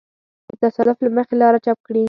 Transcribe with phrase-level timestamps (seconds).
[0.47, 1.99] د تصادف له مخې لاره چپ کړي.